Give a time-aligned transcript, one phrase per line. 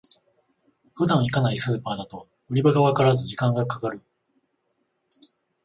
[0.95, 4.01] 普段行かないスーパーだと売り場がわからず時間がかかる